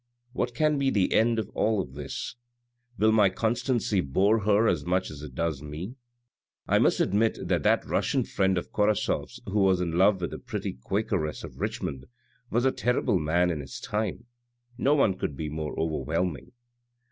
What 0.33 0.55
can 0.55 0.79
be 0.79 0.89
the 0.89 1.13
end 1.13 1.37
of 1.37 1.49
all 1.51 1.85
this? 1.85 2.33
Will 2.97 3.11
my 3.11 3.29
constancy 3.29 4.01
bore 4.01 4.39
her 4.45 4.67
as 4.67 4.83
much 4.83 5.11
as 5.11 5.21
it 5.21 5.35
does 5.35 5.61
me? 5.61 5.93
I 6.67 6.79
must 6.79 6.99
admit 6.99 7.37
that 7.47 7.61
that 7.61 7.85
Russian 7.85 8.23
friend 8.23 8.57
of 8.57 8.71
Korasoff's 8.71 9.41
who 9.45 9.59
was 9.59 9.79
in 9.79 9.91
love 9.91 10.19
with 10.19 10.31
the 10.31 10.39
pretty 10.39 10.73
Quakeress 10.73 11.43
of 11.43 11.59
Richmond, 11.61 12.07
was 12.49 12.65
a 12.65 12.71
terrible 12.71 13.19
man 13.19 13.51
in 13.51 13.59
his 13.59 13.79
time; 13.79 14.25
no 14.75 14.95
one 14.95 15.13
could 15.13 15.37
be 15.37 15.49
more 15.49 15.79
overwhelming." 15.79 16.51